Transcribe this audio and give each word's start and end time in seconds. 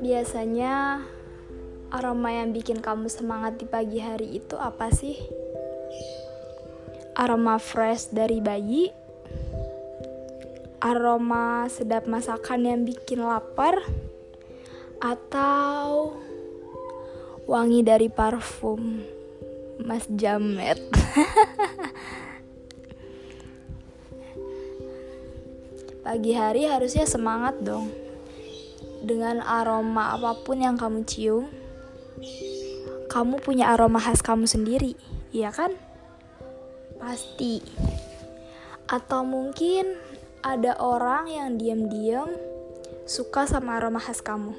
Biasanya 0.00 1.06
aroma 1.94 2.34
yang 2.34 2.50
bikin 2.50 2.82
kamu 2.82 3.06
semangat 3.06 3.54
di 3.54 3.70
pagi 3.70 4.02
hari 4.02 4.42
itu 4.42 4.58
apa 4.58 4.90
sih? 4.90 5.14
Aroma 7.14 7.62
fresh 7.62 8.10
dari 8.10 8.42
bayi? 8.42 8.90
Aroma 10.82 11.70
sedap 11.70 12.10
masakan 12.10 12.66
yang 12.66 12.80
bikin 12.82 13.22
lapar? 13.22 13.78
Atau 14.98 16.18
wangi 17.46 17.86
dari 17.86 18.10
parfum 18.10 19.06
Mas 19.86 20.10
Jamet? 20.10 20.82
Pagi 26.10 26.34
hari 26.34 26.66
harusnya 26.66 27.06
semangat 27.06 27.62
dong. 27.62 27.86
Dengan 28.98 29.46
aroma 29.46 30.10
apa 30.18 30.42
pun 30.42 30.58
yang 30.58 30.74
kamu 30.74 31.06
cium, 31.06 31.46
kamu 33.06 33.38
punya 33.38 33.70
aroma 33.70 34.02
khas 34.02 34.18
kamu 34.18 34.42
sendiri, 34.50 34.98
iya 35.30 35.54
kan? 35.54 35.70
Pasti. 36.98 37.62
Atau 38.90 39.22
mungkin 39.22 39.86
ada 40.42 40.74
orang 40.82 41.30
yang 41.30 41.54
diam-diam 41.54 42.34
suka 43.06 43.46
sama 43.46 43.78
aroma 43.78 44.02
khas 44.02 44.18
kamu. 44.18 44.58